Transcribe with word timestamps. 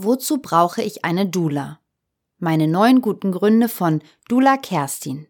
Wozu 0.00 0.38
brauche 0.38 0.80
ich 0.80 1.04
eine 1.04 1.26
Dula? 1.26 1.80
Meine 2.38 2.68
neun 2.68 3.00
guten 3.00 3.32
Gründe 3.32 3.68
von 3.68 4.00
Dula 4.28 4.56
Kerstin. 4.56 5.26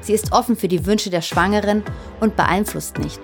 Sie 0.00 0.12
ist 0.12 0.32
offen 0.32 0.56
für 0.56 0.66
die 0.66 0.86
Wünsche 0.86 1.08
der 1.08 1.20
Schwangeren 1.20 1.84
und 2.18 2.34
beeinflusst 2.34 2.98
nicht. 2.98 3.20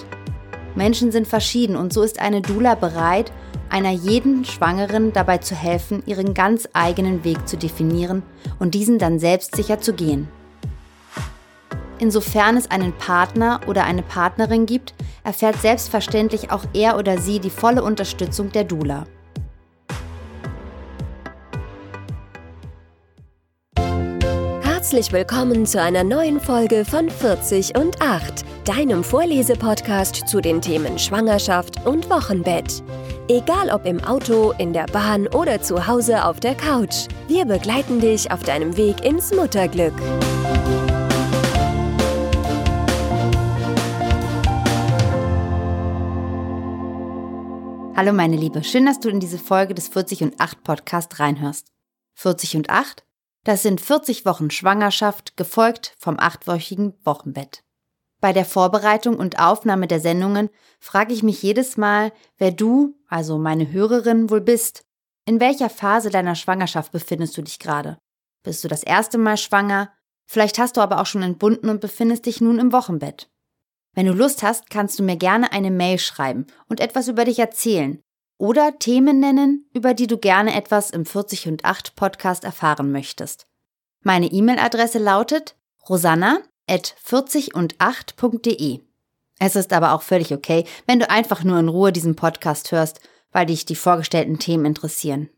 Menschen 0.77 1.11
sind 1.11 1.27
verschieden 1.27 1.74
und 1.74 1.92
so 1.92 2.04
ist 2.04 2.21
eine 2.21 2.42
Dula 2.42 2.76
bereit, 2.76 3.32
einer 3.71 3.90
jeden 3.90 4.44
Schwangeren 4.44 5.12
dabei 5.12 5.38
zu 5.38 5.56
helfen, 5.56 6.04
ihren 6.06 6.32
ganz 6.32 6.68
eigenen 6.74 7.24
Weg 7.24 7.48
zu 7.48 7.56
definieren 7.56 8.22
und 8.60 8.74
diesen 8.74 9.00
dann 9.00 9.18
selbstsicher 9.18 9.80
zu 9.80 9.94
gehen. 9.94 10.28
Insofern 11.99 12.56
es 12.56 12.71
einen 12.71 12.92
Partner 12.92 13.60
oder 13.67 13.85
eine 13.85 14.03
Partnerin 14.03 14.67
gibt, 14.67 14.94
erfährt 15.24 15.60
selbstverständlich 15.60 16.51
auch 16.51 16.65
er 16.74 16.98
oder 16.98 17.19
sie 17.19 17.41
die 17.41 17.51
volle 17.51 17.83
Unterstützung 17.83 18.52
der 18.52 18.65
Dula. 18.65 19.07
Herzlich 24.62 25.11
willkommen 25.12 25.67
zu 25.67 25.83
einer 25.83 26.05
neuen 26.05 26.39
Folge 26.39 26.84
von 26.84 27.11
40 27.11 27.77
und 27.77 28.01
8, 28.01 28.45
deinem 28.65 29.03
Vorlesepodcast 29.03 30.28
zu 30.28 30.41
den 30.41 30.61
Themen 30.61 30.98
Schwangerschaft 30.98 31.84
und 31.87 32.09
Wochenbett. 32.09 32.84
Egal 33.28 33.70
ob 33.70 33.84
im 33.84 34.05
Auto, 34.05 34.53
in 34.59 34.73
der 34.73 34.87
Bahn 34.87 35.27
oder 35.27 35.61
zu 35.61 35.89
Hause 35.89 36.25
auf 36.25 36.39
der 36.39 36.55
Couch, 36.55 37.09
wir 37.27 37.47
begleiten 37.47 38.01
dich 38.01 38.31
auf 38.31 38.45
deinem 38.45 38.77
Weg 38.77 39.05
ins 39.05 39.34
Mutterglück. 39.34 39.95
Hallo 47.96 48.12
meine 48.12 48.36
Liebe, 48.36 48.62
schön, 48.62 48.84
dass 48.84 49.00
du 49.00 49.09
in 49.09 49.20
diese 49.20 49.38
Folge 49.38 49.73
des 49.73 49.88
40 49.88 50.23
und 50.23 50.38
8 50.38 50.62
Podcast 50.62 51.19
reinhörst. 51.19 51.72
40 52.12 52.56
und 52.58 52.69
8, 52.69 53.06
das 53.42 53.62
sind 53.62 53.80
40 53.80 54.27
Wochen 54.27 54.50
Schwangerschaft, 54.50 55.38
gefolgt 55.38 55.94
vom 55.98 56.19
achtwöchigen 56.19 56.92
Wochenbett. 57.05 57.64
Bei 58.20 58.34
der 58.34 58.44
Vorbereitung 58.44 59.16
und 59.16 59.38
Aufnahme 59.38 59.86
der 59.86 60.00
Sendungen 60.00 60.50
frage 60.78 61.14
ich 61.14 61.22
mich 61.22 61.42
jedes 61.42 61.78
Mal, 61.78 62.12
wer 62.36 62.50
du, 62.50 62.98
also 63.08 63.38
meine 63.38 63.72
Hörerin, 63.72 64.28
wohl 64.28 64.42
bist. 64.42 64.84
In 65.25 65.41
welcher 65.41 65.70
Phase 65.70 66.10
deiner 66.10 66.34
Schwangerschaft 66.34 66.92
befindest 66.92 67.34
du 67.38 67.41
dich 67.41 67.58
gerade? 67.58 67.97
Bist 68.42 68.62
du 68.62 68.69
das 68.69 68.83
erste 68.83 69.16
Mal 69.16 69.38
schwanger? 69.38 69.91
Vielleicht 70.27 70.58
hast 70.58 70.77
du 70.77 70.83
aber 70.83 71.00
auch 71.00 71.06
schon 71.06 71.22
entbunden 71.22 71.70
und 71.70 71.81
befindest 71.81 72.27
dich 72.27 72.42
nun 72.42 72.58
im 72.58 72.72
Wochenbett. 72.72 73.31
Wenn 73.97 74.05
du 74.05 74.12
Lust 74.12 74.42
hast, 74.42 74.69
kannst 74.69 74.98
du 74.98 75.02
mir 75.02 75.16
gerne 75.16 75.52
eine 75.52 75.70
Mail 75.70 75.98
schreiben 75.98 76.47
und 76.69 76.80
etwas 76.80 77.08
über 77.08 77.25
dich 77.25 77.39
erzählen 77.39 78.03
oder 78.36 78.78
Themen 78.78 79.20
nennen, 79.20 79.70
über 79.72 79.94
die 79.94 80.06
du 80.06 80.19
gerne 80.19 80.55
etwas 80.55 80.91
im 80.91 81.06
40 81.06 81.48
und 81.48 81.64
8 81.64 81.97
Podcast 81.97 82.44
erfahren 82.44 82.92
möchtest. 82.92 83.47
Meine 84.03 84.27
E-Mail-Adresse 84.27 84.98
lautet 84.98 85.56
rosanna 85.88 86.41
at 86.69 86.94
40 87.03 87.55
und 87.55 87.77
8.de. 87.78 88.80
Es 89.38 89.56
ist 89.56 89.72
aber 89.72 89.94
auch 89.94 90.03
völlig 90.03 90.34
okay, 90.34 90.66
wenn 90.86 90.98
du 90.98 91.08
einfach 91.08 91.42
nur 91.42 91.58
in 91.58 91.70
Ruhe 91.70 91.91
diesen 91.91 92.16
Podcast 92.16 92.72
hörst, 92.72 93.00
weil 93.33 93.47
dich 93.47 93.64
die 93.64 93.77
vorgestellten 93.77 94.38
Themen 94.38 94.66
interessieren. 94.66 95.31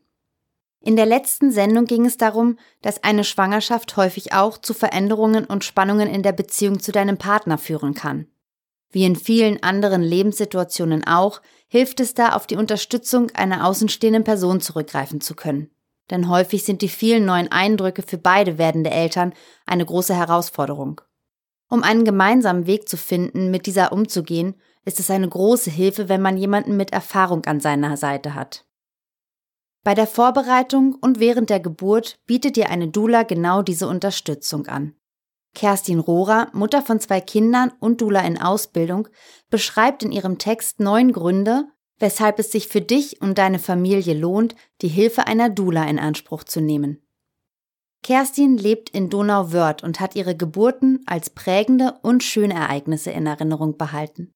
In 0.81 0.97
der 0.97 1.05
letzten 1.05 1.53
Sendung 1.53 1.85
ging 1.85 2.05
es 2.05 2.17
darum, 2.17 2.59
dass 2.81 3.05
eine 3.05 3.23
Schwangerschaft 3.23 3.95
häufig 3.95 4.33
auch 4.33 4.57
zu 4.57 4.73
Veränderungen 4.73 5.45
und 5.45 5.63
Spannungen 5.63 6.09
in 6.09 6.23
der 6.23 6.33
Beziehung 6.33 6.81
zu 6.81 6.91
deinem 6.91 7.17
Partner 7.17 7.57
führen 7.57 7.93
kann. 7.93 8.27
Wie 8.91 9.05
in 9.05 9.15
vielen 9.15 9.61
anderen 9.61 10.01
Lebenssituationen 10.01 11.05
auch, 11.05 11.41
hilft 11.67 11.99
es 11.99 12.13
da, 12.13 12.33
auf 12.33 12.47
die 12.47 12.55
Unterstützung 12.55 13.29
einer 13.31 13.67
außenstehenden 13.67 14.23
Person 14.23 14.61
zurückgreifen 14.61 15.21
zu 15.21 15.35
können. 15.35 15.69
Denn 16.09 16.27
häufig 16.27 16.63
sind 16.63 16.81
die 16.81 16.89
vielen 16.89 17.25
neuen 17.25 17.51
Eindrücke 17.51 18.01
für 18.01 18.17
beide 18.17 18.57
werdende 18.57 18.89
Eltern 18.89 19.33
eine 19.67 19.85
große 19.85 20.15
Herausforderung. 20.15 21.01
Um 21.69 21.83
einen 21.83 22.03
gemeinsamen 22.03 22.65
Weg 22.65 22.89
zu 22.89 22.97
finden, 22.97 23.51
mit 23.51 23.67
dieser 23.67 23.91
umzugehen, 23.91 24.55
ist 24.85 24.99
es 24.99 25.11
eine 25.11 25.29
große 25.29 25.69
Hilfe, 25.69 26.09
wenn 26.09 26.21
man 26.21 26.35
jemanden 26.35 26.75
mit 26.75 26.91
Erfahrung 26.91 27.45
an 27.45 27.59
seiner 27.59 27.95
Seite 27.95 28.33
hat. 28.33 28.65
Bei 29.83 29.93
der 29.93 30.07
Vorbereitung 30.07 30.95
und 30.99 31.19
während 31.19 31.51
der 31.51 31.59
Geburt 31.59 32.19
bietet 32.25 32.55
dir 32.55 32.69
eine 32.69 32.87
Dula 32.87 33.21
genau 33.21 33.61
diese 33.61 33.87
Unterstützung 33.87 34.65
an. 34.65 34.95
Kerstin 35.55 35.99
Rohrer, 35.99 36.49
Mutter 36.53 36.81
von 36.81 36.99
zwei 36.99 37.21
Kindern 37.21 37.71
und 37.79 38.01
Dula 38.01 38.21
in 38.21 38.39
Ausbildung, 38.39 39.07
beschreibt 39.49 40.03
in 40.03 40.11
ihrem 40.11 40.37
Text 40.37 40.79
neun 40.79 41.11
Gründe, 41.11 41.65
weshalb 41.97 42.39
es 42.39 42.51
sich 42.51 42.67
für 42.67 42.81
dich 42.81 43.21
und 43.21 43.37
deine 43.37 43.59
Familie 43.59 44.13
lohnt, 44.13 44.55
die 44.81 44.87
Hilfe 44.87 45.27
einer 45.27 45.49
Dula 45.49 45.83
in 45.85 45.99
Anspruch 45.99 46.43
zu 46.43 46.61
nehmen. 46.61 47.01
Kerstin 48.01 48.57
lebt 48.57 48.89
in 48.89 49.09
Donauwörth 49.09 49.83
und 49.83 49.99
hat 49.99 50.15
ihre 50.15 50.35
Geburten 50.35 51.01
als 51.05 51.29
prägende 51.29 51.95
und 52.01 52.23
schöne 52.23 52.53
Ereignisse 52.53 53.11
in 53.11 53.25
Erinnerung 53.25 53.77
behalten. 53.77 54.31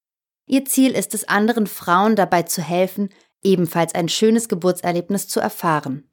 Ihr 0.46 0.66
Ziel 0.66 0.92
ist 0.92 1.14
es, 1.14 1.28
anderen 1.28 1.68
Frauen 1.68 2.18
dabei 2.18 2.44
zu 2.44 2.62
helfen, 2.62 3.10
ebenfalls 3.42 3.96
ein 3.96 4.10
schönes 4.10 4.50
Geburtserlebnis 4.50 5.30
zu 5.30 5.40
erfahren. 5.40 6.10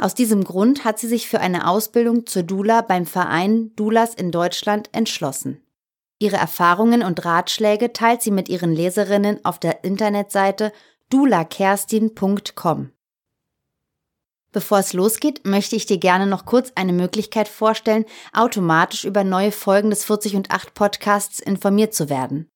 Aus 0.00 0.14
diesem 0.14 0.44
Grund 0.44 0.86
hat 0.86 0.98
sie 0.98 1.08
sich 1.08 1.28
für 1.28 1.40
eine 1.40 1.68
Ausbildung 1.68 2.24
zur 2.24 2.42
Dula 2.42 2.80
beim 2.80 3.04
Verein 3.04 3.76
Dulas 3.76 4.14
in 4.14 4.30
Deutschland 4.30 4.88
entschlossen. 4.92 5.60
Ihre 6.18 6.38
Erfahrungen 6.38 7.02
und 7.02 7.22
Ratschläge 7.26 7.92
teilt 7.92 8.22
sie 8.22 8.30
mit 8.30 8.48
ihren 8.48 8.72
Leserinnen 8.72 9.44
auf 9.44 9.58
der 9.58 9.84
Internetseite 9.84 10.72
dulakerstin.com. 11.10 12.92
Bevor 14.52 14.78
es 14.78 14.94
losgeht, 14.94 15.44
möchte 15.44 15.76
ich 15.76 15.84
dir 15.84 15.98
gerne 15.98 16.26
noch 16.26 16.46
kurz 16.46 16.72
eine 16.76 16.94
Möglichkeit 16.94 17.46
vorstellen, 17.46 18.06
automatisch 18.32 19.04
über 19.04 19.22
neue 19.22 19.52
Folgen 19.52 19.90
des 19.90 20.06
40 20.06 20.34
und 20.34 20.50
8 20.50 20.72
Podcasts 20.72 21.40
informiert 21.40 21.92
zu 21.92 22.08
werden. 22.08 22.48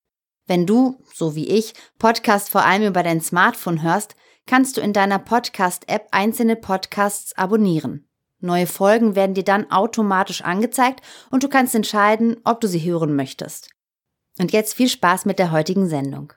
Wenn 0.46 0.64
du, 0.64 0.98
so 1.12 1.34
wie 1.34 1.48
ich, 1.48 1.74
Podcasts 1.98 2.48
vor 2.48 2.64
allem 2.64 2.84
über 2.84 3.02
dein 3.02 3.20
Smartphone 3.20 3.82
hörst, 3.82 4.16
kannst 4.46 4.76
du 4.76 4.80
in 4.80 4.92
deiner 4.92 5.18
Podcast-App 5.18 6.08
einzelne 6.10 6.56
Podcasts 6.56 7.36
abonnieren. 7.36 8.08
Neue 8.40 8.66
Folgen 8.66 9.14
werden 9.14 9.34
dir 9.34 9.44
dann 9.44 9.70
automatisch 9.70 10.42
angezeigt 10.42 11.00
und 11.30 11.42
du 11.42 11.48
kannst 11.48 11.74
entscheiden, 11.74 12.36
ob 12.44 12.60
du 12.60 12.68
sie 12.68 12.84
hören 12.84 13.16
möchtest. 13.16 13.70
Und 14.38 14.52
jetzt 14.52 14.74
viel 14.74 14.88
Spaß 14.88 15.24
mit 15.24 15.38
der 15.38 15.50
heutigen 15.50 15.88
Sendung. 15.88 16.32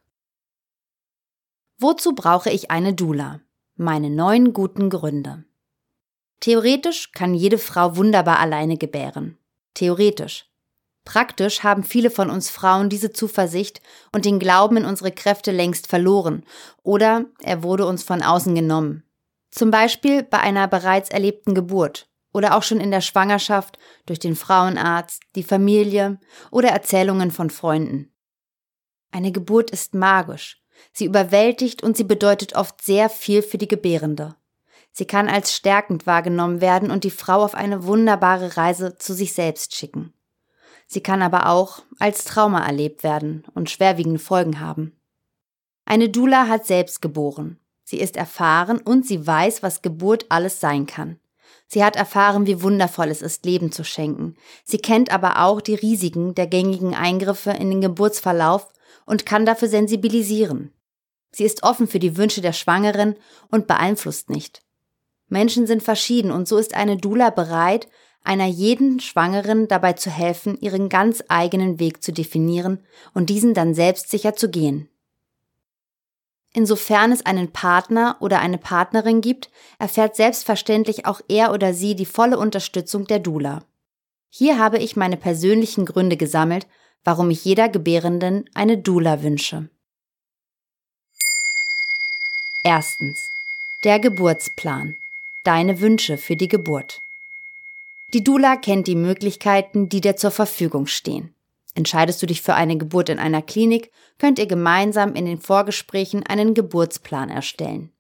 Wozu 1.80 2.16
brauche 2.16 2.50
ich 2.50 2.72
eine 2.72 2.94
Dula? 2.94 3.42
Meine 3.76 4.10
neun 4.10 4.54
guten 4.54 4.90
Gründe. 4.90 5.44
Theoretisch 6.40 7.12
kann 7.12 7.34
jede 7.34 7.58
Frau 7.58 7.98
wunderbar 7.98 8.40
alleine 8.40 8.78
gebären. 8.78 9.38
Theoretisch. 9.74 10.46
Praktisch 11.08 11.64
haben 11.64 11.86
viele 11.86 12.12
von 12.12 12.30
uns 12.30 12.50
Frauen 12.50 12.90
diese 12.90 13.14
Zuversicht 13.14 13.80
und 14.12 14.26
den 14.26 14.40
Glauben 14.40 14.76
in 14.76 14.84
unsere 14.84 15.14
Kräfte 15.14 15.54
längst 15.54 15.88
verloren 15.88 16.44
oder 16.84 17.24
er 17.42 17.64
wurde 17.64 17.86
uns 17.86 18.04
von 18.04 18.22
außen 18.22 18.54
genommen. 18.54 19.04
Zum 19.50 19.72
Beispiel 19.72 20.24
bei 20.24 20.40
einer 20.40 20.68
bereits 20.68 21.10
erlebten 21.10 21.56
Geburt 21.56 22.10
oder 22.34 22.58
auch 22.58 22.64
schon 22.64 22.82
in 22.82 22.92
der 22.92 23.00
Schwangerschaft 23.00 23.80
durch 24.06 24.20
den 24.20 24.36
Frauenarzt, 24.36 25.22
die 25.36 25.44
Familie 25.44 26.20
oder 26.52 26.72
Erzählungen 26.72 27.32
von 27.32 27.52
Freunden. 27.52 28.14
Eine 29.10 29.32
Geburt 29.32 29.72
ist 29.72 29.94
magisch. 29.94 30.62
Sie 30.92 31.06
überwältigt 31.06 31.84
und 31.84 31.96
sie 31.96 32.04
bedeutet 32.04 32.54
oft 32.54 32.82
sehr 32.82 33.10
viel 33.10 33.44
für 33.44 33.58
die 33.58 33.70
Gebärende. 33.70 34.36
Sie 34.92 35.06
kann 35.06 35.30
als 35.30 35.56
stärkend 35.56 36.06
wahrgenommen 36.06 36.60
werden 36.60 36.92
und 36.92 37.06
die 37.06 37.12
Frau 37.12 37.46
auf 37.46 37.56
eine 37.56 37.86
wunderbare 37.86 38.58
Reise 38.58 38.98
zu 38.98 39.14
sich 39.14 39.32
selbst 39.32 39.74
schicken. 39.74 40.14
Sie 40.88 41.02
kann 41.02 41.22
aber 41.22 41.50
auch 41.50 41.84
als 42.00 42.24
Trauma 42.24 42.66
erlebt 42.66 43.04
werden 43.04 43.44
und 43.54 43.70
schwerwiegende 43.70 44.20
Folgen 44.20 44.60
haben. 44.60 44.98
Eine 45.86 46.10
Dula 46.10 46.48
hat 46.48 46.66
selbst 46.66 47.02
geboren. 47.02 47.60
Sie 47.84 48.00
ist 48.00 48.18
erfahren 48.18 48.80
und 48.80 49.06
sie 49.06 49.26
weiß, 49.26 49.64
was 49.64 49.82
Geburt 49.82 50.26
alles 50.30 50.60
sein 50.60 50.86
kann. 50.86 51.20
Sie 51.68 51.84
hat 51.84 51.98
erfahren, 51.98 52.48
wie 52.48 52.62
wundervoll 52.62 53.10
es 53.10 53.22
ist, 53.22 53.46
Leben 53.46 53.72
zu 53.72 53.84
schenken. 53.84 54.36
Sie 54.64 54.78
kennt 54.78 55.12
aber 55.12 55.44
auch 55.44 55.60
die 55.62 55.76
Risiken 55.76 56.34
der 56.34 56.48
gängigen 56.48 56.96
Eingriffe 56.96 57.52
in 57.52 57.70
den 57.70 57.82
Geburtsverlauf 57.82 58.68
und 59.06 59.26
kann 59.26 59.46
dafür 59.46 59.68
sensibilisieren. 59.68 60.74
Sie 61.32 61.44
ist 61.44 61.64
offen 61.64 61.88
für 61.88 62.00
die 62.00 62.16
Wünsche 62.16 62.42
der 62.42 62.54
Schwangeren 62.54 63.16
und 63.50 63.68
beeinflusst 63.68 64.30
nicht. 64.30 64.64
Menschen 65.28 65.68
sind 65.68 65.84
verschieden 65.84 66.32
und 66.32 66.48
so 66.48 66.58
ist 66.58 66.74
eine 66.74 66.96
Dula 66.96 67.30
bereit, 67.30 67.88
einer 68.28 68.46
jeden 68.46 69.00
Schwangeren 69.00 69.68
dabei 69.68 69.94
zu 69.94 70.12
helfen, 70.12 70.60
ihren 70.60 70.90
ganz 70.90 71.24
eigenen 71.30 71.80
Weg 71.80 72.04
zu 72.04 72.12
definieren 72.12 72.80
und 73.14 73.30
diesen 73.30 73.54
dann 73.54 73.74
selbstsicher 73.74 74.36
zu 74.36 74.50
gehen. 74.50 74.90
Insofern 76.54 77.12
es 77.12 77.26
einen 77.26 77.52
Partner 77.54 78.18
oder 78.20 78.40
eine 78.40 78.58
Partnerin 78.58 79.22
gibt, 79.22 79.50
erfährt 79.80 80.16
selbstverständlich 80.16 81.06
auch 81.06 81.22
er 81.30 81.54
oder 81.54 81.74
sie 81.74 81.96
die 81.96 82.06
volle 82.06 82.38
Unterstützung 82.38 83.06
der 83.06 83.20
Dula. 83.20 83.64
Hier 84.30 84.60
habe 84.60 84.80
ich 84.80 84.96
meine 84.96 85.18
persönlichen 85.18 85.86
Gründe 85.86 86.18
gesammelt, 86.18 86.68
warum 87.04 87.30
ich 87.30 87.46
jeder 87.46 87.70
Gebärenden 87.70 88.50
eine 88.54 88.78
Dula 88.78 89.24
wünsche. 89.24 89.70
Erstens. 92.64 93.32
Der 93.84 94.00
Geburtsplan. 94.00 94.96
Deine 95.44 95.80
Wünsche 95.80 96.18
für 96.18 96.36
die 96.36 96.50
Geburt. 96.50 97.02
Die 98.14 98.24
Dula 98.24 98.56
kennt 98.56 98.88
die 98.88 98.96
Möglichkeiten, 98.96 99.90
die 99.90 100.00
dir 100.00 100.16
zur 100.16 100.32
Verfügung 100.32 100.88
stehen. 100.88 101.36
Entscheidest 101.76 102.22
du 102.22 102.26
dich 102.26 102.42
für 102.42 102.56
eine 102.56 102.78
Geburt 102.78 103.10
in 103.10 103.20
einer 103.20 103.42
Klinik, 103.42 103.92
könnt 104.18 104.40
ihr 104.40 104.48
gemeinsam 104.48 105.14
in 105.14 105.26
den 105.26 105.40
Vorgesprächen 105.40 106.26
einen 106.26 106.54
Geburtsplan 106.54 107.30
erstellen. 107.30 107.92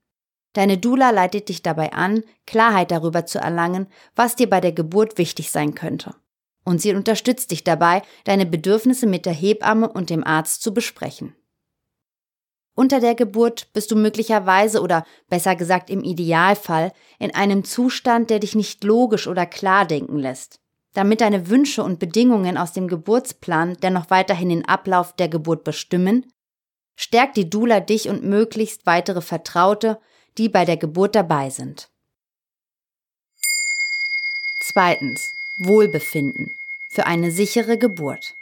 Deine 0.54 0.77
Dula 0.77 1.12
leitet 1.12 1.50
dich 1.50 1.62
dabei 1.62 1.94
an, 1.94 2.24
Klarheit 2.48 2.89
darüber 2.89 3.25
zu 3.25 3.38
erlangen, 3.38 3.88
was 4.15 4.36
dir 4.36 4.50
bei 4.50 4.62
der 4.62 4.71
Geburt 4.71 5.18
wichtig 5.18 5.51
sein 5.51 5.75
könnte. 5.75 6.15
Und 6.63 6.81
sie 6.81 6.95
unterstützt 6.95 7.51
dich 7.51 7.63
dabei, 7.63 8.01
deine 8.24 8.45
Bedürfnisse 8.45 9.06
mit 9.06 9.25
der 9.25 9.33
Hebamme 9.33 9.89
und 9.89 10.09
dem 10.09 10.24
Arzt 10.24 10.63
zu 10.63 10.74
besprechen. 10.74 11.36
Unter 12.78 13.00
der 13.00 13.16
Geburt 13.16 13.74
bist 13.74 13.90
du 13.90 13.96
möglicherweise 13.96 14.84
oder 14.84 15.04
besser 15.30 15.56
gesagt 15.56 15.90
im 15.90 16.04
Idealfall 16.04 16.94
in 17.18 17.34
einem 17.34 17.64
Zustand, 17.64 18.30
der 18.30 18.38
dich 18.38 18.54
nicht 18.54 18.84
logisch 18.84 19.26
oder 19.26 19.48
klar 19.48 19.88
denken 19.88 20.20
lässt. 20.20 20.60
Damit 20.94 21.22
deine 21.22 21.50
Wünsche 21.50 21.82
und 21.84 21.98
Bedingungen 21.98 22.56
aus 22.56 22.74
dem 22.74 22.88
Geburtsplan 22.88 23.78
dennoch 23.82 24.12
weiterhin 24.12 24.50
den 24.50 24.66
Ablauf 24.66 25.16
der 25.16 25.28
Geburt 25.28 25.64
bestimmen, 25.64 26.32
stärkt 26.96 27.36
die 27.38 27.50
Dula 27.50 27.80
dich 27.80 28.10
und 28.10 28.24
möglichst 28.24 28.86
weitere 28.86 29.22
Vertraute, 29.22 30.00
die 30.38 30.48
bei 30.48 30.64
der 30.64 30.78
Geburt 30.78 31.16
dabei 31.16 31.50
sind. 31.50 31.90
Zweitens. 34.62 35.34
Wohlbefinden. 35.58 36.56
Für 36.92 37.08
eine 37.08 37.32
sichere 37.32 37.80
Geburt. 37.80 38.36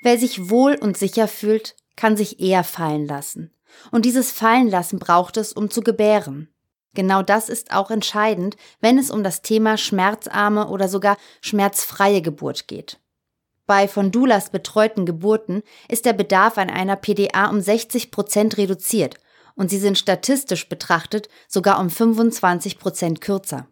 Wer 0.00 0.18
sich 0.18 0.50
wohl 0.50 0.74
und 0.74 0.96
sicher 0.96 1.28
fühlt, 1.28 1.76
kann 1.98 2.16
sich 2.16 2.40
eher 2.40 2.64
fallen 2.64 3.06
lassen. 3.06 3.50
Und 3.90 4.04
dieses 4.04 4.32
Fallenlassen 4.32 4.98
braucht 4.98 5.36
es, 5.36 5.52
um 5.52 5.68
zu 5.68 5.82
gebären. 5.82 6.48
Genau 6.94 7.22
das 7.22 7.48
ist 7.48 7.72
auch 7.72 7.90
entscheidend, 7.90 8.56
wenn 8.80 8.98
es 8.98 9.10
um 9.10 9.22
das 9.22 9.42
Thema 9.42 9.76
schmerzarme 9.76 10.68
oder 10.68 10.88
sogar 10.88 11.18
schmerzfreie 11.42 12.22
Geburt 12.22 12.68
geht. 12.68 12.98
Bei 13.66 13.88
von 13.88 14.10
Doulas 14.10 14.50
betreuten 14.50 15.04
Geburten 15.04 15.62
ist 15.88 16.06
der 16.06 16.14
Bedarf 16.14 16.56
an 16.56 16.70
einer 16.70 16.96
PDA 16.96 17.50
um 17.50 17.60
60 17.60 18.10
Prozent 18.10 18.56
reduziert 18.56 19.16
und 19.56 19.68
sie 19.68 19.78
sind 19.78 19.98
statistisch 19.98 20.68
betrachtet 20.68 21.28
sogar 21.48 21.80
um 21.80 21.90
25 21.90 22.78
Prozent 22.78 23.20
kürzer. 23.20 23.66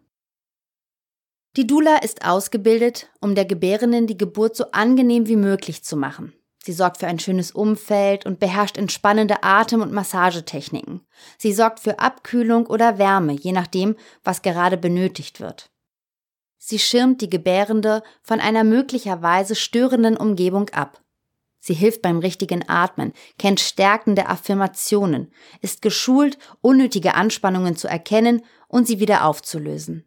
Die 1.55 1.65
Dula 1.65 1.97
ist 1.97 2.23
ausgebildet, 2.25 3.09
um 3.21 3.33
der 3.33 3.45
Gebärenden 3.45 4.05
die 4.05 4.17
Geburt 4.17 4.55
so 4.55 4.65
angenehm 4.73 5.27
wie 5.27 5.37
möglich 5.37 5.83
zu 5.83 5.95
machen. 5.95 6.33
Sie 6.67 6.73
sorgt 6.73 6.97
für 6.97 7.07
ein 7.07 7.17
schönes 7.17 7.51
Umfeld 7.51 8.25
und 8.25 8.41
beherrscht 8.41 8.77
entspannende 8.77 9.41
Atem- 9.41 9.81
und 9.81 9.93
Massagetechniken. 9.93 10.99
Sie 11.37 11.53
sorgt 11.53 11.79
für 11.79 11.99
Abkühlung 11.99 12.65
oder 12.65 12.97
Wärme, 12.97 13.31
je 13.31 13.53
nachdem, 13.53 13.95
was 14.25 14.41
gerade 14.41 14.75
benötigt 14.75 15.39
wird. 15.39 15.71
Sie 16.57 16.77
schirmt 16.77 17.21
die 17.21 17.29
Gebärende 17.29 18.03
von 18.21 18.41
einer 18.41 18.65
möglicherweise 18.65 19.55
störenden 19.55 20.17
Umgebung 20.17 20.67
ab. 20.71 21.01
Sie 21.61 21.73
hilft 21.73 22.01
beim 22.01 22.19
richtigen 22.19 22.67
Atmen, 22.67 23.13
kennt 23.39 23.61
stärkende 23.61 24.27
Affirmationen, 24.27 25.31
ist 25.61 25.81
geschult, 25.81 26.37
unnötige 26.59 27.15
Anspannungen 27.15 27.77
zu 27.77 27.87
erkennen 27.87 28.43
und 28.67 28.87
sie 28.87 28.99
wieder 28.99 29.23
aufzulösen. 29.23 30.03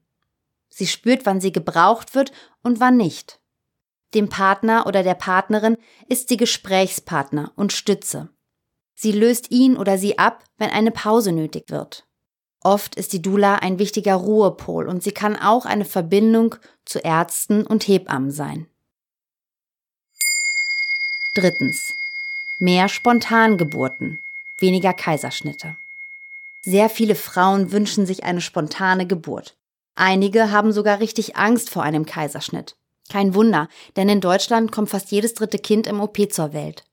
Sie 0.68 0.86
spürt, 0.86 1.24
wann 1.24 1.40
sie 1.40 1.52
gebraucht 1.52 2.14
wird 2.14 2.32
und 2.62 2.80
wann 2.80 2.98
nicht. 2.98 3.39
Dem 4.14 4.28
Partner 4.28 4.86
oder 4.86 5.02
der 5.02 5.14
Partnerin 5.14 5.76
ist 6.08 6.28
sie 6.28 6.36
Gesprächspartner 6.36 7.52
und 7.56 7.72
Stütze. 7.72 8.28
Sie 8.94 9.12
löst 9.12 9.50
ihn 9.50 9.76
oder 9.76 9.98
sie 9.98 10.18
ab, 10.18 10.44
wenn 10.58 10.70
eine 10.70 10.90
Pause 10.90 11.32
nötig 11.32 11.70
wird. 11.70 12.04
Oft 12.62 12.96
ist 12.96 13.12
die 13.12 13.22
Dula 13.22 13.56
ein 13.56 13.78
wichtiger 13.78 14.14
Ruhepol 14.14 14.86
und 14.86 15.02
sie 15.02 15.12
kann 15.12 15.36
auch 15.36 15.64
eine 15.64 15.86
Verbindung 15.86 16.56
zu 16.84 16.98
Ärzten 16.98 17.66
und 17.66 17.88
Hebammen 17.88 18.30
sein. 18.30 18.66
Drittens. 21.34 21.94
Mehr 22.58 22.88
Spontangeburten, 22.88 24.18
weniger 24.58 24.92
Kaiserschnitte. 24.92 25.78
Sehr 26.62 26.90
viele 26.90 27.14
Frauen 27.14 27.72
wünschen 27.72 28.04
sich 28.04 28.24
eine 28.24 28.42
spontane 28.42 29.06
Geburt. 29.06 29.56
Einige 29.94 30.50
haben 30.50 30.72
sogar 30.72 31.00
richtig 31.00 31.36
Angst 31.36 31.70
vor 31.70 31.82
einem 31.82 32.04
Kaiserschnitt. 32.04 32.76
Kein 33.10 33.34
Wunder, 33.34 33.68
denn 33.96 34.08
in 34.08 34.20
Deutschland 34.20 34.72
kommt 34.72 34.88
fast 34.88 35.10
jedes 35.10 35.34
dritte 35.34 35.58
Kind 35.58 35.86
im 35.86 36.00
OP 36.00 36.16
zur 36.32 36.52
Welt. 36.54 36.84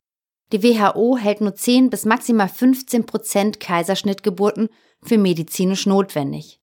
Die 0.51 0.63
WHO 0.63 1.17
hält 1.17 1.41
nur 1.41 1.55
10 1.55 1.89
bis 1.89 2.05
maximal 2.05 2.49
15 2.49 3.05
Prozent 3.05 3.59
Kaiserschnittgeburten 3.59 4.69
für 5.03 5.17
medizinisch 5.17 5.85
notwendig. 5.85 6.59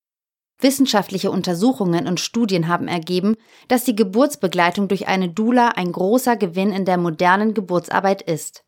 Wissenschaftliche 0.58 1.30
Untersuchungen 1.30 2.06
und 2.06 2.20
Studien 2.20 2.68
haben 2.68 2.88
ergeben, 2.88 3.36
dass 3.68 3.84
die 3.84 3.94
Geburtsbegleitung 3.94 4.88
durch 4.88 5.06
eine 5.06 5.28
Doula 5.28 5.68
ein 5.68 5.92
großer 5.92 6.36
Gewinn 6.36 6.72
in 6.72 6.84
der 6.84 6.96
modernen 6.96 7.54
Geburtsarbeit 7.54 8.22
ist. 8.22 8.64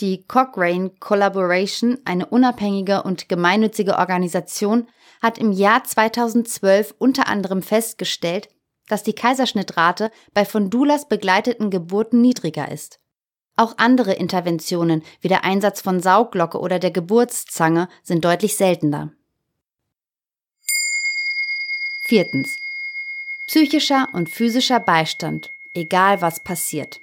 Die 0.00 0.24
Cochrane 0.26 0.90
Collaboration, 0.98 1.98
eine 2.04 2.26
unabhängige 2.26 3.02
und 3.02 3.28
gemeinnützige 3.28 3.96
Organisation, 3.96 4.88
hat 5.22 5.38
im 5.38 5.52
Jahr 5.52 5.84
2012 5.84 6.94
unter 6.98 7.28
anderem 7.28 7.62
festgestellt, 7.62 8.48
dass 8.88 9.02
die 9.02 9.14
Kaiserschnittrate 9.14 10.10
bei 10.34 10.44
von 10.44 10.70
Doulas 10.70 11.08
begleiteten 11.08 11.70
Geburten 11.70 12.20
niedriger 12.20 12.70
ist. 12.70 12.98
Auch 13.56 13.78
andere 13.78 14.12
Interventionen 14.12 15.02
wie 15.20 15.28
der 15.28 15.44
Einsatz 15.44 15.80
von 15.80 16.00
Sauglocke 16.00 16.58
oder 16.58 16.78
der 16.78 16.90
Geburtszange 16.90 17.88
sind 18.02 18.24
deutlich 18.24 18.56
seltener. 18.56 19.12
Viertens. 22.06 22.56
Psychischer 23.46 24.08
und 24.12 24.28
physischer 24.28 24.78
Beistand, 24.78 25.52
egal 25.74 26.20
was 26.20 26.42
passiert. 26.42 27.00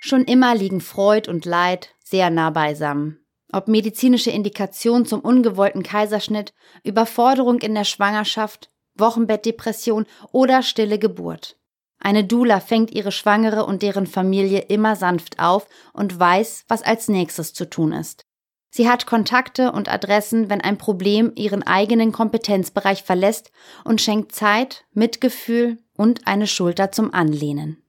Schon 0.00 0.24
immer 0.24 0.54
liegen 0.54 0.80
Freud 0.80 1.30
und 1.30 1.46
Leid 1.46 1.94
sehr 2.04 2.28
nah 2.28 2.50
beisammen. 2.50 3.24
Ob 3.52 3.68
medizinische 3.68 4.30
Indikation 4.30 5.06
zum 5.06 5.20
ungewollten 5.20 5.82
Kaiserschnitt, 5.82 6.52
Überforderung 6.82 7.60
in 7.60 7.74
der 7.74 7.84
Schwangerschaft, 7.84 8.70
Wochenbettdepression 8.96 10.06
oder 10.32 10.62
stille 10.62 10.98
Geburt. 10.98 11.56
Eine 12.00 12.24
Dula 12.24 12.60
fängt 12.60 12.90
ihre 12.94 13.12
Schwangere 13.12 13.64
und 13.64 13.82
deren 13.82 14.06
Familie 14.06 14.60
immer 14.60 14.94
sanft 14.94 15.38
auf 15.38 15.66
und 15.92 16.18
weiß, 16.18 16.64
was 16.68 16.82
als 16.82 17.08
nächstes 17.08 17.54
zu 17.54 17.68
tun 17.68 17.92
ist. 17.92 18.24
Sie 18.70 18.88
hat 18.88 19.06
Kontakte 19.06 19.72
und 19.72 19.88
Adressen, 19.88 20.50
wenn 20.50 20.60
ein 20.60 20.78
Problem 20.78 21.32
ihren 21.36 21.62
eigenen 21.62 22.12
Kompetenzbereich 22.12 23.04
verlässt 23.04 23.52
und 23.84 24.00
schenkt 24.00 24.32
Zeit, 24.32 24.84
Mitgefühl 24.92 25.78
und 25.96 26.26
eine 26.26 26.46
Schulter 26.46 26.90
zum 26.90 27.14
Anlehnen. 27.14 27.82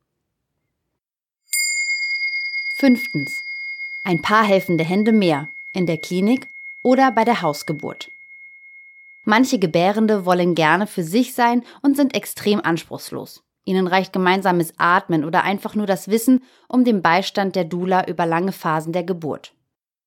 Fünftens. 2.77 3.34
Ein 4.03 4.22
paar 4.22 4.44
helfende 4.44 4.84
Hände 4.84 5.12
mehr 5.12 5.50
in 5.74 5.88
der 5.88 5.98
Klinik 5.98 6.48
oder 6.84 7.12
bei 7.12 7.25
der 7.25 7.41
Hausgeburt. 7.41 8.12
Manche 9.25 9.60
Gebärende 9.60 10.25
wollen 10.25 10.55
gerne 10.55 10.88
für 10.88 11.03
sich 11.03 11.34
sein 11.34 11.63
und 11.82 11.98
sind 11.98 12.15
extrem 12.15 12.62
anspruchslos. 12.62 13.44
Ihnen 13.65 13.88
reicht 13.88 14.13
gemeinsames 14.13 14.74
Atmen 14.77 15.25
oder 15.25 15.44
einfach 15.44 15.74
nur 15.74 15.88
das 15.88 16.08
Wissen 16.08 16.44
um 16.70 16.86
den 16.86 17.01
Beistand 17.01 17.55
der 17.55 17.65
Dula 17.65 18.08
über 18.08 18.27
lange 18.27 18.51
Phasen 18.51 18.94
der 18.94 19.03
Geburt. 19.03 19.53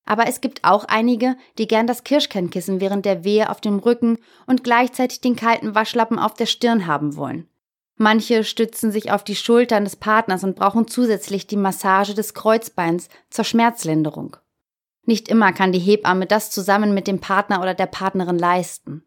Aber 0.04 0.26
es 0.26 0.40
gibt 0.40 0.64
auch 0.64 0.84
einige, 0.84 1.36
die 1.58 1.66
gern 1.66 1.88
das 1.88 2.04
Kirschkernkissen 2.04 2.80
während 2.80 3.04
der 3.04 3.24
Wehe 3.24 3.50
auf 3.50 3.60
dem 3.60 3.80
Rücken 3.80 4.18
und 4.46 4.64
gleichzeitig 4.64 5.20
den 5.20 5.36
kalten 5.36 5.74
Waschlappen 5.74 6.18
auf 6.18 6.34
der 6.34 6.46
Stirn 6.46 6.86
haben 6.86 7.16
wollen. 7.16 7.48
Manche 7.96 8.44
stützen 8.44 8.92
sich 8.92 9.10
auf 9.10 9.24
die 9.24 9.34
Schultern 9.34 9.82
des 9.82 9.96
Partners 9.96 10.44
und 10.44 10.54
brauchen 10.54 10.86
zusätzlich 10.86 11.48
die 11.48 11.56
Massage 11.56 12.14
des 12.14 12.32
Kreuzbeins 12.32 13.08
zur 13.28 13.44
Schmerzlinderung. 13.44 14.36
Nicht 15.04 15.28
immer 15.28 15.52
kann 15.52 15.72
die 15.72 15.80
Hebamme 15.80 16.26
das 16.26 16.50
zusammen 16.52 16.94
mit 16.94 17.08
dem 17.08 17.18
Partner 17.18 17.60
oder 17.60 17.74
der 17.74 17.86
Partnerin 17.86 18.38
leisten. 18.38 19.02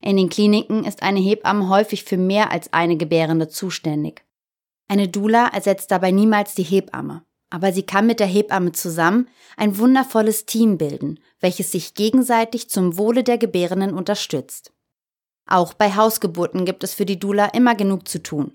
In 0.00 0.16
den 0.16 0.28
Kliniken 0.28 0.84
ist 0.84 1.02
eine 1.02 1.20
Hebamme 1.20 1.68
häufig 1.68 2.04
für 2.04 2.16
mehr 2.16 2.50
als 2.50 2.72
eine 2.72 2.96
Gebärende 2.96 3.48
zuständig. 3.48 4.24
Eine 4.88 5.08
Dula 5.08 5.48
ersetzt 5.48 5.90
dabei 5.90 6.10
niemals 6.10 6.54
die 6.54 6.62
Hebamme 6.62 7.22
aber 7.50 7.72
sie 7.72 7.82
kann 7.82 8.06
mit 8.06 8.20
der 8.20 8.26
Hebamme 8.26 8.72
zusammen 8.72 9.28
ein 9.56 9.78
wundervolles 9.78 10.46
Team 10.46 10.76
bilden, 10.78 11.20
welches 11.40 11.72
sich 11.72 11.94
gegenseitig 11.94 12.68
zum 12.68 12.98
Wohle 12.98 13.24
der 13.24 13.38
Gebärenden 13.38 13.94
unterstützt. 13.94 14.72
Auch 15.46 15.72
bei 15.72 15.94
Hausgeburten 15.94 16.66
gibt 16.66 16.84
es 16.84 16.92
für 16.92 17.06
die 17.06 17.18
Dula 17.18 17.46
immer 17.46 17.74
genug 17.74 18.06
zu 18.06 18.22
tun. 18.22 18.52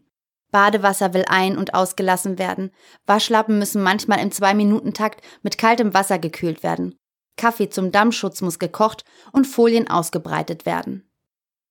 Badewasser 0.51 1.15
will 1.15 1.25
ein- 1.27 1.57
und 1.57 1.73
ausgelassen 1.73 2.37
werden, 2.37 2.69
Waschlappen 3.07 3.57
müssen 3.57 3.81
manchmal 3.81 4.19
im 4.19 4.31
Zwei-Minuten-Takt 4.31 5.21
mit 5.41 5.57
kaltem 5.57 5.95
Wasser 5.95 6.19
gekühlt 6.19 6.61
werden, 6.61 6.95
Kaffee 7.35 7.69
zum 7.69 7.91
Dammschutz 7.91 8.41
muss 8.41 8.59
gekocht 8.59 9.03
und 9.31 9.47
Folien 9.47 9.87
ausgebreitet 9.89 10.67
werden. 10.67 11.09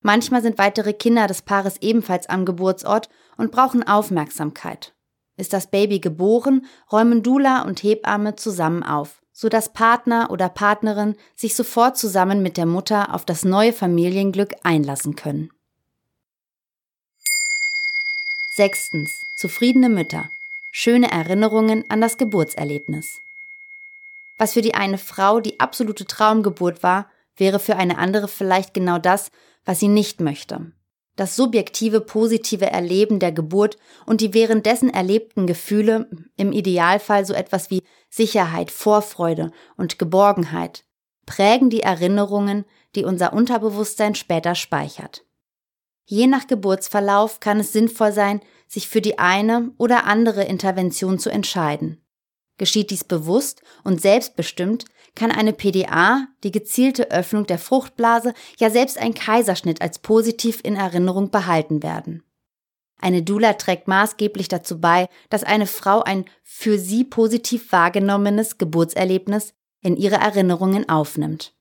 Manchmal 0.03 0.41
sind 0.43 0.57
weitere 0.59 0.93
Kinder 0.93 1.25
des 1.27 1.41
Paares 1.41 1.77
ebenfalls 1.81 2.29
am 2.29 2.45
Geburtsort 2.45 3.09
und 3.37 3.51
brauchen 3.51 3.87
Aufmerksamkeit. 3.87 4.93
Ist 5.37 5.53
das 5.53 5.67
Baby 5.67 5.99
geboren, 5.99 6.67
räumen 6.91 7.23
Dula 7.23 7.63
und 7.63 7.81
Hebamme 7.81 8.35
zusammen 8.35 8.83
auf. 8.83 9.23
so 9.33 9.49
dass 9.49 9.73
Partner 9.73 10.29
oder 10.29 10.47
Partnerin 10.47 11.15
sich 11.35 11.55
sofort 11.55 11.97
zusammen 11.97 12.43
mit 12.43 12.55
der 12.55 12.67
Mutter 12.67 13.13
auf 13.13 13.25
das 13.25 13.43
neue 13.43 13.73
Familienglück 13.73 14.53
einlassen 14.61 15.15
können. 15.15 15.49
Sechstens. 18.51 19.25
Zufriedene 19.35 19.89
Mütter. 19.89 20.29
Schöne 20.71 21.11
Erinnerungen 21.11 21.83
an 21.89 21.99
das 21.99 22.17
Geburtserlebnis. 22.17 23.19
Was 24.37 24.53
für 24.53 24.61
die 24.61 24.75
eine 24.75 24.99
Frau 24.99 25.39
die 25.39 25.59
absolute 25.59 26.05
Traumgeburt 26.05 26.83
war, 26.83 27.09
wäre 27.35 27.59
für 27.59 27.75
eine 27.75 27.97
andere 27.97 28.27
vielleicht 28.27 28.73
genau 28.73 28.97
das, 28.97 29.31
was 29.65 29.79
sie 29.79 29.87
nicht 29.87 30.19
möchte. 30.19 30.71
Das 31.15 31.35
subjektive 31.35 32.01
positive 32.01 32.65
Erleben 32.65 33.19
der 33.19 33.31
Geburt 33.31 33.77
und 34.05 34.21
die 34.21 34.33
währenddessen 34.33 34.89
erlebten 34.89 35.45
Gefühle, 35.45 36.09
im 36.37 36.51
Idealfall 36.51 37.25
so 37.25 37.33
etwas 37.33 37.69
wie 37.69 37.83
Sicherheit, 38.09 38.71
Vorfreude 38.71 39.51
und 39.77 39.99
Geborgenheit, 39.99 40.85
prägen 41.25 41.69
die 41.69 41.81
Erinnerungen, 41.81 42.65
die 42.95 43.05
unser 43.05 43.33
Unterbewusstsein 43.33 44.15
später 44.15 44.55
speichert. 44.55 45.23
Je 46.05 46.27
nach 46.27 46.47
Geburtsverlauf 46.47 47.39
kann 47.39 47.59
es 47.59 47.71
sinnvoll 47.71 48.11
sein, 48.11 48.41
sich 48.67 48.89
für 48.89 49.01
die 49.01 49.19
eine 49.19 49.71
oder 49.77 50.05
andere 50.05 50.43
Intervention 50.43 51.19
zu 51.19 51.29
entscheiden. 51.29 52.02
Geschieht 52.57 52.91
dies 52.91 53.03
bewusst 53.03 53.61
und 53.83 54.01
selbstbestimmt, 54.01 54.85
kann 55.15 55.31
eine 55.31 55.53
PDA, 55.53 56.27
die 56.43 56.51
gezielte 56.51 57.11
Öffnung 57.11 57.45
der 57.45 57.59
Fruchtblase, 57.59 58.33
ja 58.57 58.69
selbst 58.69 58.97
ein 58.97 59.13
Kaiserschnitt 59.13 59.81
als 59.81 59.99
positiv 59.99 60.59
in 60.63 60.75
Erinnerung 60.75 61.29
behalten 61.29 61.83
werden. 61.83 62.23
Eine 62.99 63.21
Dula 63.21 63.53
trägt 63.53 63.87
maßgeblich 63.87 64.47
dazu 64.47 64.79
bei, 64.79 65.09
dass 65.29 65.43
eine 65.43 65.67
Frau 65.67 66.01
ein 66.03 66.25
für 66.43 66.79
sie 66.79 67.03
positiv 67.03 67.71
wahrgenommenes 67.71 68.57
Geburtserlebnis 68.57 69.53
in 69.81 69.97
ihre 69.97 70.15
Erinnerungen 70.15 70.87
aufnimmt. 70.87 71.53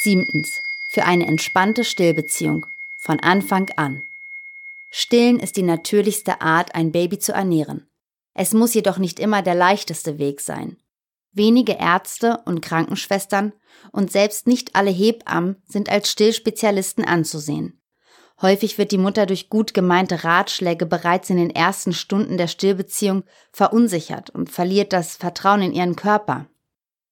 Siebtens. 0.00 0.62
Für 0.88 1.04
eine 1.04 1.26
entspannte 1.26 1.84
Stillbeziehung. 1.84 2.66
Von 2.96 3.20
Anfang 3.20 3.70
an. 3.76 4.02
Stillen 4.90 5.38
ist 5.38 5.56
die 5.56 5.62
natürlichste 5.62 6.40
Art, 6.40 6.74
ein 6.74 6.90
Baby 6.90 7.18
zu 7.18 7.32
ernähren. 7.32 7.89
Es 8.42 8.54
muss 8.54 8.72
jedoch 8.72 8.96
nicht 8.96 9.20
immer 9.20 9.42
der 9.42 9.54
leichteste 9.54 10.16
Weg 10.16 10.40
sein. 10.40 10.78
Wenige 11.30 11.72
Ärzte 11.72 12.40
und 12.46 12.62
Krankenschwestern 12.62 13.52
und 13.92 14.10
selbst 14.10 14.46
nicht 14.46 14.74
alle 14.74 14.90
Hebammen 14.90 15.56
sind 15.66 15.90
als 15.90 16.10
Stillspezialisten 16.10 17.04
anzusehen. 17.04 17.82
Häufig 18.40 18.78
wird 18.78 18.92
die 18.92 18.98
Mutter 18.98 19.26
durch 19.26 19.50
gut 19.50 19.74
gemeinte 19.74 20.24
Ratschläge 20.24 20.86
bereits 20.86 21.28
in 21.28 21.36
den 21.36 21.50
ersten 21.50 21.92
Stunden 21.92 22.38
der 22.38 22.48
Stillbeziehung 22.48 23.24
verunsichert 23.52 24.30
und 24.30 24.48
verliert 24.48 24.94
das 24.94 25.16
Vertrauen 25.16 25.60
in 25.60 25.74
ihren 25.74 25.94
Körper. 25.94 26.46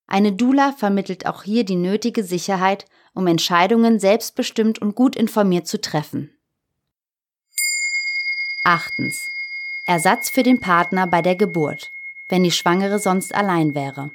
Eine 0.06 0.32
Dula 0.32 0.72
vermittelt 0.72 1.26
auch 1.26 1.42
hier 1.42 1.64
die 1.64 1.76
nötige 1.76 2.24
Sicherheit, 2.24 2.86
um 3.12 3.26
Entscheidungen 3.26 4.00
selbstbestimmt 4.00 4.78
und 4.78 4.94
gut 4.94 5.14
informiert 5.14 5.66
zu 5.66 5.78
treffen. 5.78 6.30
Achtens. 8.64 9.37
Ersatz 9.88 10.30
für 10.30 10.44
den 10.44 10.60
Partner 10.60 11.06
bei 11.06 11.22
der 11.22 11.34
Geburt 11.34 11.90
wenn 12.28 12.44
die 12.44 12.50
Schwangere 12.50 12.98
sonst 12.98 13.34
allein 13.34 13.74
wäre. 13.74 14.10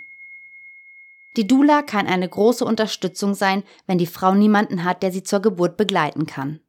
Die 1.36 1.48
Dula 1.48 1.82
kann 1.82 2.06
eine 2.06 2.30
große 2.30 2.64
Unterstützung 2.64 3.34
sein, 3.34 3.64
wenn 3.88 3.98
die 3.98 4.08
Frau 4.08 4.36
niemanden 4.36 4.84
hat, 4.84 5.02
der 5.02 5.12
sie 5.12 5.24
zur 5.24 5.42
Geburt 5.42 5.78
begleiten 5.78 6.28
kann. 6.28 6.60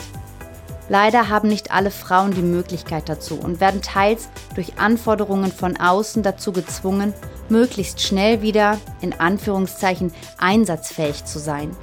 Leider 0.90 1.30
haben 1.30 1.48
nicht 1.48 1.70
alle 1.70 1.90
Frauen 1.90 2.32
die 2.32 2.42
Möglichkeit 2.42 3.08
dazu 3.08 3.36
und 3.36 3.60
werden 3.60 3.80
teils 3.80 4.28
durch 4.56 4.78
Anforderungen 4.78 5.50
von 5.50 5.78
außen 5.78 6.22
dazu 6.22 6.52
gezwungen, 6.52 7.14
möglichst 7.48 8.02
schnell 8.02 8.42
wieder, 8.42 8.76
in 9.00 9.18
Anführungszeichen, 9.18 10.12
einsatzfähig 10.36 11.24
zu 11.24 11.38
sein. 11.38 11.74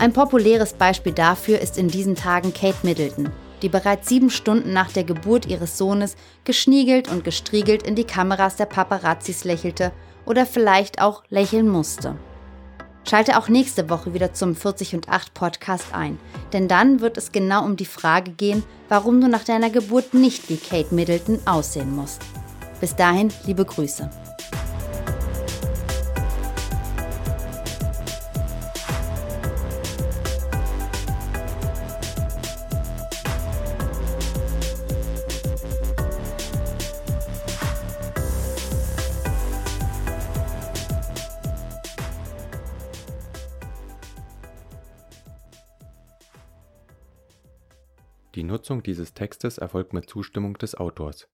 Ein 0.00 0.12
populäres 0.12 0.74
Beispiel 0.74 1.12
dafür 1.12 1.58
ist 1.58 1.76
in 1.76 1.88
diesen 1.88 2.14
Tagen 2.14 2.54
Kate 2.54 2.78
Middleton, 2.82 3.30
die 3.62 3.68
bereits 3.68 4.08
sieben 4.08 4.30
Stunden 4.30 4.72
nach 4.72 4.92
der 4.92 5.02
Geburt 5.02 5.46
ihres 5.46 5.76
Sohnes 5.76 6.14
geschniegelt 6.44 7.10
und 7.10 7.24
gestriegelt 7.24 7.82
in 7.82 7.96
die 7.96 8.04
Kameras 8.04 8.54
der 8.54 8.66
Paparazzis 8.66 9.42
lächelte 9.42 9.90
oder 10.24 10.46
vielleicht 10.46 11.02
auch 11.02 11.24
lächeln 11.30 11.68
musste. 11.68 12.14
Schalte 13.08 13.38
auch 13.38 13.48
nächste 13.48 13.90
Woche 13.90 14.14
wieder 14.14 14.34
zum 14.34 14.54
40 14.54 14.94
und 14.94 15.08
8 15.08 15.34
Podcast 15.34 15.86
ein, 15.92 16.18
denn 16.52 16.68
dann 16.68 17.00
wird 17.00 17.18
es 17.18 17.32
genau 17.32 17.64
um 17.64 17.76
die 17.76 17.84
Frage 17.84 18.30
gehen, 18.30 18.62
warum 18.88 19.20
du 19.20 19.28
nach 19.28 19.44
deiner 19.44 19.70
Geburt 19.70 20.14
nicht 20.14 20.48
wie 20.48 20.58
Kate 20.58 20.94
Middleton 20.94 21.40
aussehen 21.44 21.96
musst. 21.96 22.20
Bis 22.80 22.94
dahin, 22.94 23.32
liebe 23.46 23.64
Grüße. 23.64 24.08
Die 48.38 48.44
Nutzung 48.44 48.84
dieses 48.84 49.14
Textes 49.14 49.58
erfolgt 49.58 49.92
mit 49.92 50.08
Zustimmung 50.08 50.56
des 50.58 50.76
Autors 50.76 51.24